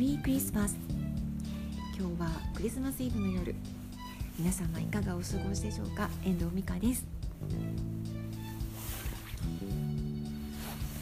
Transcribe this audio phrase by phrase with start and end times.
[0.00, 0.78] リークリスマス
[1.98, 3.54] 今日はクリスマスイブの夜。
[4.38, 6.08] 皆様いかがお過ごしでしょうか？
[6.24, 7.04] 遠藤美香です。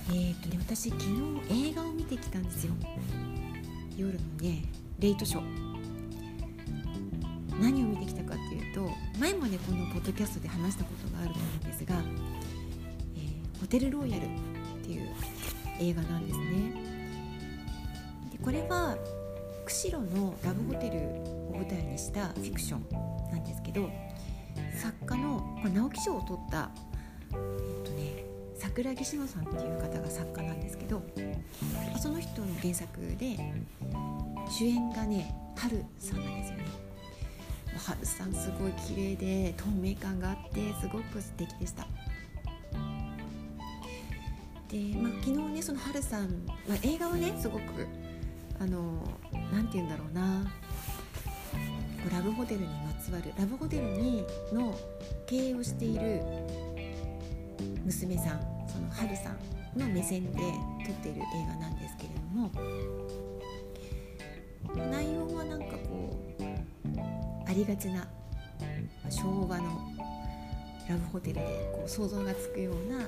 [0.09, 2.73] えー、っとね私昨日映画を見てきたんですよ。
[3.97, 4.65] 夜のね
[4.99, 5.45] レイトショー。
[7.61, 8.91] 何を見てきたかっていうと
[9.21, 11.95] 前もねこのポッドキャストで話したことがあると思うんですが
[13.15, 14.29] 「えー、ホテルロイヤル」っ
[14.83, 15.09] ていう
[15.79, 16.88] 映画なんですね。
[18.43, 18.97] これは
[19.67, 20.99] 釧路のラブホテル
[21.51, 23.91] を舞台にしたフィクションなんですけど
[24.81, 26.71] 作家の、まあ、直木賞を取った
[27.31, 28.25] えっとね
[28.57, 31.03] 桜木志乃さんっていう方が作家なんですけど
[32.01, 33.39] その人の原作で
[34.51, 36.65] 主演がね春さんなんですよね。
[37.77, 41.87] 春さんすごい綺麗で透明感があってすごく素敵でした。
[44.69, 46.29] で、まあ、昨日ねその春さん、
[46.69, 47.87] まあ、映画はねすごく
[48.61, 49.03] あの
[49.53, 50.51] なんて言うんだろうな。
[52.11, 54.75] ラブホテルにまつわるラブホテルにの
[55.27, 56.23] 経営をしている
[57.85, 60.39] 娘さんその春さんの目線で
[60.87, 62.51] 撮っている映画なんですけれども
[64.91, 68.07] 内容はなんかこうありがちな
[69.11, 69.65] 昭和の
[70.89, 73.07] ラブホテルでこう想像がつくような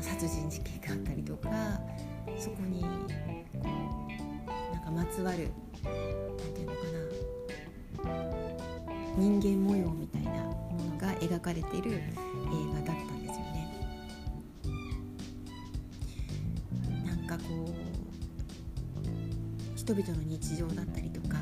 [0.00, 1.48] 殺人事件があったりとか
[2.38, 2.84] そこに
[5.14, 5.48] つわる
[5.84, 5.92] 何
[6.54, 8.16] て言うのかな
[9.18, 12.02] 人間模様みたいなものが描かれている映
[12.74, 13.56] 画だったんですよね。
[17.04, 17.44] なんかこ
[19.74, 21.38] う人々の日常だったりとか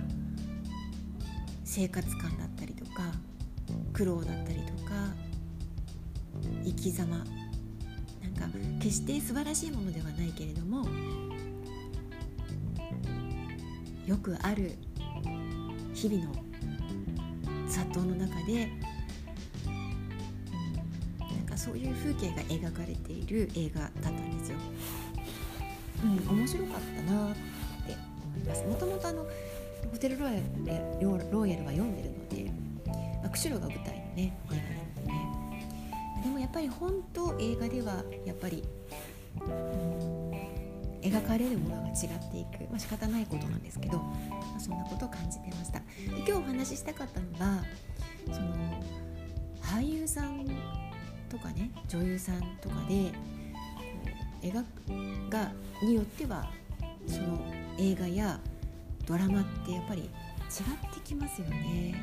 [1.64, 3.12] 生活感だったりとか
[3.92, 4.92] 苦労だったりとか
[6.64, 8.48] 生き様なんか
[8.80, 10.86] 決して素晴らしいものではないけれども
[14.06, 14.72] よくある
[15.94, 16.32] 日々の
[17.68, 18.68] 雑踏の中で、
[21.20, 24.58] なんかそういう風景が描かれている映画だったんですよ。
[26.04, 28.64] うん、面白かったなって思います。
[28.64, 29.26] もともとあの
[29.90, 32.50] ホテルロイヤルロイヤルは読んでるので、
[33.22, 38.62] まあ、釧路が舞台のね映画なのでねでもやっぱり本当映画ではやっぱり、
[39.40, 39.93] うん
[41.04, 41.96] 描かれるものが違っ
[42.30, 44.14] ていく、まあ、仕方ないことなんですけど、ま
[44.56, 45.78] あ、そんなことを感じてました。
[45.78, 45.84] で
[46.18, 47.62] 今日お話ししたかったのが
[48.32, 48.82] その
[49.60, 50.46] 俳優さん
[51.28, 53.12] とかね女優さんとかで
[54.42, 56.50] 描くがによっては
[57.06, 57.38] その
[57.78, 58.40] 映画や
[59.06, 60.10] ドラマってやっぱり違っ
[60.94, 62.02] てきますよね。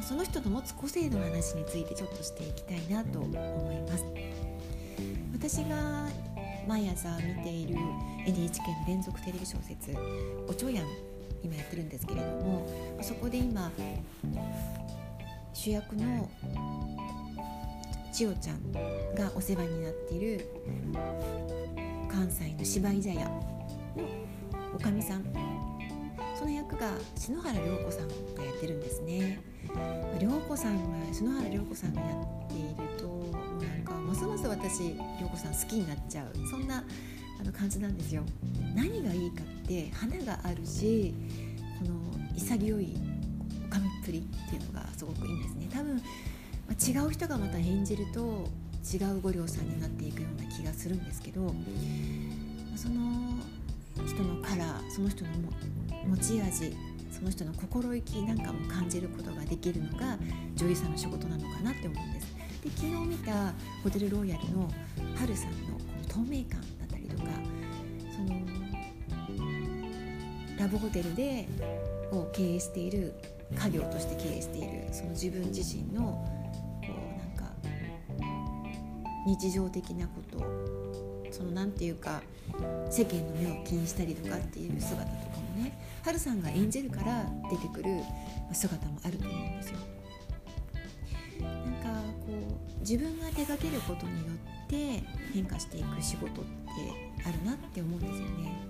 [0.00, 4.04] その人の持つ個性の話についてちょっとしていきたいなと思います。
[5.34, 6.08] 私が
[6.68, 7.76] 毎朝見ている
[8.26, 9.96] NHK の連続テレビ小説
[10.46, 10.86] 「おちょやん」
[11.42, 12.68] 今やってるんですけれども
[13.00, 13.72] そこで今
[15.54, 16.28] 主役の
[18.12, 20.46] 千代ちゃんがお世話になっている
[22.10, 23.64] 関西の芝居茶屋の
[24.76, 25.24] おかみさん。
[26.38, 29.40] その役が篠原涼子さんがやってるんですね。
[30.48, 33.06] 子さんが篠原涼子さんがやっていると
[33.66, 36.82] なんかますます私涼子さん好きになっちゃうそんな
[37.38, 38.24] あの感じなんですよ。
[38.74, 41.14] 何がいいかって花があるし
[41.78, 42.96] この潔い
[43.70, 45.68] 髪っぷりっていうのがすごくいいんですね。
[45.70, 46.02] 多分、
[46.66, 48.48] ま、違う人がまた演じると
[48.90, 51.54] 違うご両さんになっていくような気がするんですけど、
[52.74, 53.34] その
[54.06, 55.30] 人のカラーその人の
[56.08, 56.74] 持ち味
[57.18, 60.16] その人の心意気なんかも感じることができるのが
[60.54, 62.34] 女優さんの仕事なのかなって思うんです。
[62.62, 63.52] で昨日見た
[63.82, 64.70] ホテルロイヤルの
[65.16, 67.24] ハルさんのこの透明感だったりとか
[68.14, 68.40] その
[70.58, 71.48] ラブホテルで
[72.12, 73.14] を経営している
[73.56, 77.52] 家業として経営しているその自分自身のこうなんか
[79.26, 80.38] 日常的なこと
[81.32, 82.22] そのなんていうか
[82.90, 88.02] 世間の目を気にしたりとかっていう姿とかねハルさんが演じるから出てくる
[88.52, 89.78] 姿もあると思うんですよ。
[91.40, 94.32] なんかこう自分が手掛けることによ
[94.64, 95.02] って
[95.32, 96.50] 変化していく仕事って
[97.24, 98.68] あるなって思うんですよね。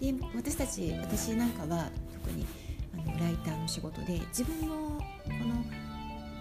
[0.00, 2.46] で私たち私なんかは特に
[2.94, 5.00] あのライターの仕事で自分のこ
[5.30, 5.64] の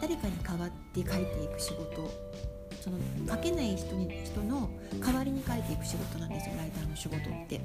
[0.02, 2.12] 誰かに代わって書いていく仕事
[2.82, 2.98] その
[3.30, 4.70] 書けない人に人の
[5.00, 7.62] 代わりに書いていく仕事なんですよライターの仕事って。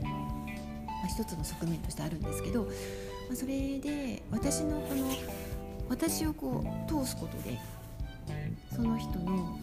[0.98, 2.70] まあ、一つの側面としてあるんですけど、ま
[3.32, 5.08] あ、それで私のこの
[5.88, 7.58] 私をこう通すことで
[8.74, 9.58] その人の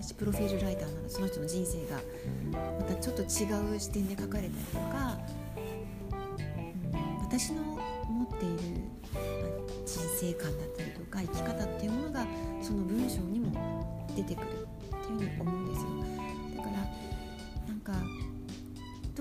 [0.00, 2.00] 私プロフィールライターなのその人の人生が
[2.78, 5.18] またちょっと違う視点で書かれたりとか
[6.92, 9.20] うん私の持っているま
[9.84, 12.26] 人生観だったりとか生き方っていうものが
[12.62, 15.67] その文章にも出てくるっていうふうに思う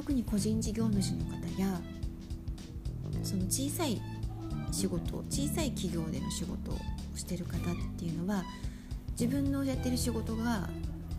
[0.07, 1.81] 特に個人事業主の方や
[3.23, 4.01] その小さい
[4.71, 6.77] 仕事小さい企業での仕事を
[7.13, 7.59] してる方っ
[7.99, 8.45] ていうのは
[9.19, 10.69] 自分のやってる仕事が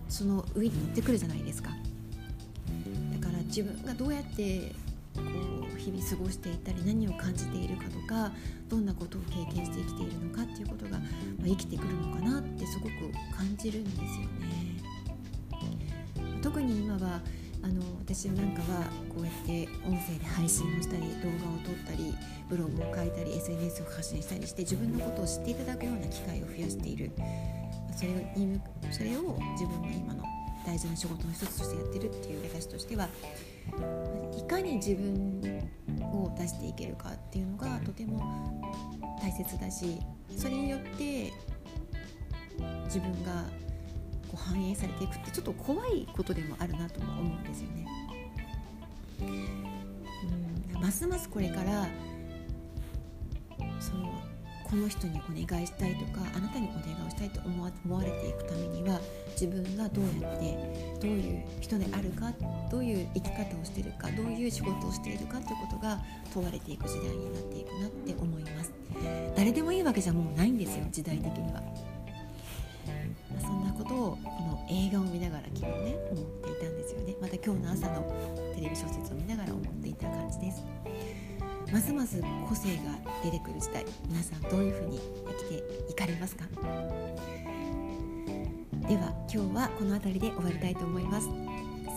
[0.09, 4.73] その上に乗ってくるじゃないですかだから自分がどうやって
[5.15, 5.21] こ
[5.77, 8.33] う日々過ごしていたり何を感じているかとか
[8.71, 11.01] どんなことを経験して生きているのかっていうことが、まあ、
[11.45, 12.93] 生きてくるのかなってすごく
[13.37, 14.07] 感じるんですよ
[14.41, 14.69] ね。
[16.41, 17.21] 特に今は
[17.63, 22.15] あの私なんかはこうやって音声で配信をしたり動画を撮ったり
[22.49, 27.11] ブログを書いたり SNS を発信したりして自分のことを知っていただくような機会を増やしている。
[27.99, 28.15] それを
[28.93, 30.23] それを自分の今の
[30.65, 33.09] 大事な仕事の一つとしてやってるっていう私としては
[34.37, 35.41] いかに自分
[36.13, 38.63] を出していけるかっていうのがとても
[39.21, 39.99] 大切だし
[40.37, 41.33] それによって
[42.85, 43.45] 自分が
[44.29, 47.87] こう反映されていくってちょっと怖いことでもあるなとも思うんですよね。
[49.23, 49.25] う
[50.77, 51.87] んますますこれから
[53.81, 54.09] その
[54.71, 59.01] この人にお願いしたいとかあなたにお願いをしたいと思わ思われていくためには
[59.33, 62.33] 自分がどうやってどういう人であるか
[62.71, 65.99] どういう生き方をしているかどういう仕事をしているかということが
[66.35, 68.73] 問われていく時代になっていくなって思います
[69.37, 71.63] 誰でもいいわけじゃもうないんですよ時代的には、
[73.89, 77.17] ことをこの映画を見ながら昨日ね思っていたんですよね。
[77.21, 78.03] また今日の朝の
[78.55, 80.65] テレビ小説を見ながら思っていた感じです。
[81.73, 82.83] ますます個性が
[83.25, 83.85] 出てくる時代。
[84.09, 86.45] 皆さんどういうふうに生きていかれますか？
[88.89, 91.29] では今日はこの辺りで終わりたいと思います。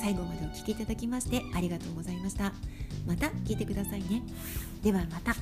[0.01, 2.53] 最後までお聴きいただきましてありがとうございました。
[3.07, 4.23] また聞いてくださいね。
[4.83, 5.35] ではまた。